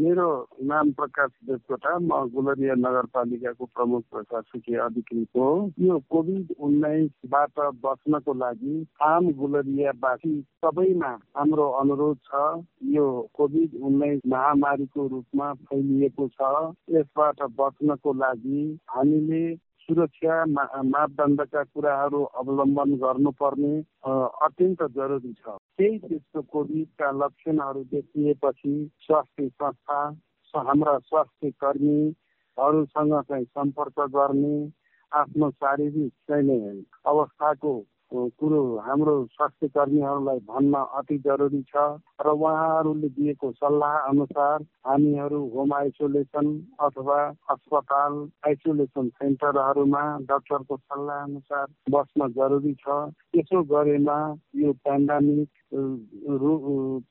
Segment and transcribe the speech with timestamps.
[0.00, 0.28] मेरो
[0.64, 5.48] नाम प्रकाश देवकोटा म गुलरिया नगरपालिकाको प्रमुख प्रशासकीय अधिकृत हो।
[5.80, 10.34] यो कोभिड उन्नाइसबाट बच्नको लागि आम गुलरियावासी
[10.64, 12.42] सबैमा हाम्रो अनुरोध छ
[12.90, 16.52] यो कोभिड उन्नाइस महामारीको रूपमा फैलिएको छ।
[16.96, 19.42] यसबाट बच्नको लागि हामीले
[19.90, 20.34] सुरक्षा
[20.86, 23.72] मापदण्डका कुराहरू अवलम्बन गर्नुपर्ने
[24.46, 29.98] अत्यन्त जरुरी छ। केही त्यस्तो कोभिडका लक्षणहरू देखिएपछि स्वास्थ्य संस्था
[30.54, 34.54] हाम्रा स्वास्थ्य कर्मीहरूसँग चाहिँ सम्पर्क गर्ने
[35.12, 37.72] आफ्नो शारीरिक चाहिँ अवस्थाको
[38.14, 38.62] कुरो
[39.00, 41.76] हाम्रो स्वास्थ्य कर्मीहरूलाई भन्न अति जरुरी छ
[42.20, 46.46] र उहाँहरूले दिएको सल्लाह अनुसार हामीहरू होम आइसोलेसन
[46.80, 47.18] अथवा
[47.50, 48.12] अस्पताल
[48.46, 54.18] आइसोलेसन सेन्टरहरूमा डाक्टरको सल्लाह अनुसार बस्न जरुरी छ। त्यसो गरेमा
[54.60, 55.48] यो पेन्डामिक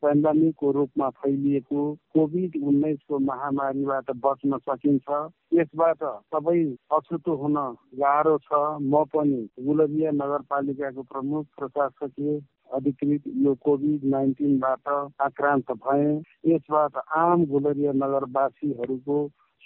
[0.10, 1.82] पेन्डामिकको रूपमा फैलिएको
[2.14, 5.18] कोभिड उन्नाइसको महामारीबाट बच्न सकिन्छ।
[5.54, 7.58] यसबाट सबै अछुतो हुन
[8.00, 12.40] गाह्रो छ। म पनि गुलबिया नगरपालिकाको प्रमुख प्रशासकीय
[12.74, 14.90] अधिकृत यो कोभिड नाइन्टिनबाट
[15.22, 16.10] आक्रान्त भए।
[16.48, 19.20] यसबाट आम गुलरिया नगरवासीहरूको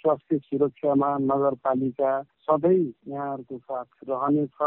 [0.04, 2.10] स्वास्थ्य सुरक्षामा नगरपालिका
[2.44, 4.58] सधैँ यहाँहरूको साथ रहनेछ।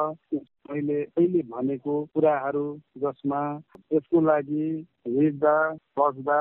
[0.71, 2.65] मैले अहिले भनेको कुराहरू
[2.97, 3.41] जसमा
[3.93, 4.65] यसको लागि
[5.07, 5.57] हिँड्दा
[5.99, 6.39] बस्दा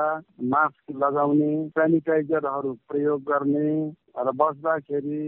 [0.53, 3.69] मास्क लगाउने सेनिटाइजरहरू प्रयोग गर्ने
[4.17, 5.23] र बस्दाखेरि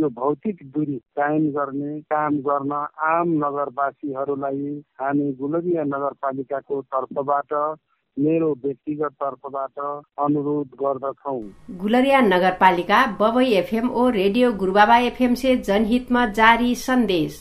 [0.00, 2.72] यो भौतिक दूरी कायम गर्ने काम गर्न
[3.04, 7.52] आम नगरवासीहरूलाई हामी गुलबिया नगरपालिकाको तर्फबाट
[8.16, 9.78] मेरो व्यक्तिगत तर्फबाट
[10.18, 11.38] अनुरोध गर्दछौ।
[11.78, 17.38] गुलरिया नगरपालिका बबई एफएम ओ रेडियो गुरुबाबा एफएम से जनहित में जारी संदेश